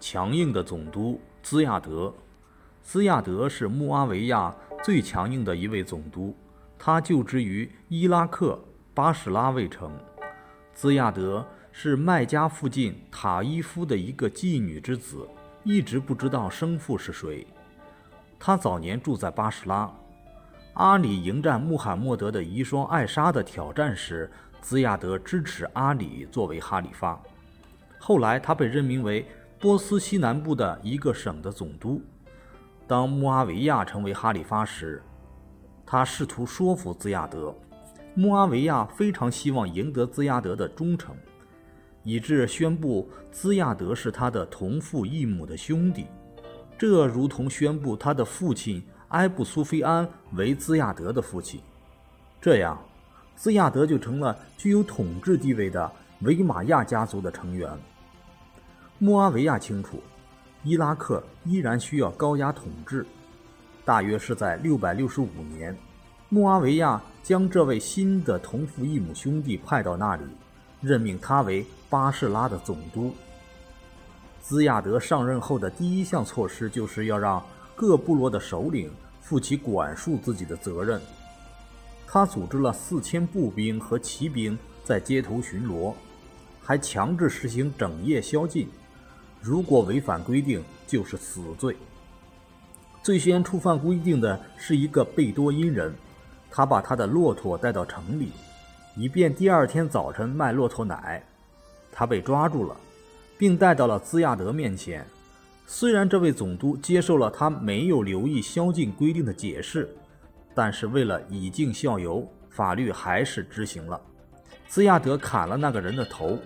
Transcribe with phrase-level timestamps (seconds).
[0.00, 2.12] 强硬的总督兹亚德。
[2.82, 6.34] 兹亚德是穆阿维亚最强硬的一位总督，
[6.78, 8.58] 他就职于伊拉克
[8.94, 9.92] 巴士拉卫城。
[10.74, 15.28] 兹亚德是麦加附近塔伊夫的一个妓女之子，
[15.64, 17.46] 一直不知道生父是谁。
[18.38, 19.92] 他早年住在巴士拉。
[20.74, 24.30] 阿里迎战穆罕默德的遗孀艾莎的挑战时，
[24.62, 27.20] 兹亚德支持阿里作为哈里发。
[27.98, 29.26] 后来，他被任命为
[29.58, 32.00] 波斯西南部的一个省的总督。
[32.86, 35.02] 当穆阿维亚成为哈里发时，
[35.84, 37.54] 他试图说服兹亚德。
[38.14, 41.14] 穆阿维亚非常希望赢得兹亚德的忠诚，
[42.02, 46.06] 以致宣布兹亚德是他的同父异母的兄弟。
[46.78, 48.82] 这如同宣布他的父亲。
[49.08, 51.62] 埃布苏菲安为兹亚德的父亲，
[52.42, 52.78] 这样，
[53.34, 55.90] 兹亚德就成了具有统治地位的
[56.20, 57.70] 维玛亚家族的成员。
[58.98, 60.02] 穆阿维亚清楚，
[60.62, 63.06] 伊拉克依然需要高压统治。
[63.84, 65.76] 大约是在665年，
[66.28, 70.24] 穆阿维亚将这位新的同父异母兄弟派到那里，
[70.80, 73.14] 任命他为巴士拉的总督。
[74.40, 77.42] 兹亚德上任后的第一项措施就是要让。
[77.80, 81.00] 各部落的首领负起管束自己的责任。
[82.08, 85.94] 他组织了四千步兵和骑兵在街头巡逻，
[86.60, 88.68] 还强制实行整夜宵禁。
[89.40, 91.76] 如果违反规定，就是死罪。
[93.02, 95.94] 最先触犯规定的是一个贝多因人，
[96.50, 98.32] 他把他的骆驼带到城里，
[98.96, 101.22] 以便第二天早晨卖骆驼奶。
[101.92, 102.76] 他被抓住了，
[103.38, 105.06] 并带到了兹亚德面前。
[105.66, 109.88] 虽然这位总督接受了他没有留意宵禁规定的解释，
[110.54, 114.00] 但是为了以儆效尤，法律还是执行了。
[114.66, 116.38] 兹亚德砍了那个人的头。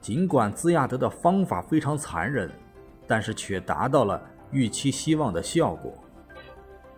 [0.00, 2.50] 尽管兹亚德的方法非常残忍，
[3.06, 5.92] 但是却达到了预期希望的效果。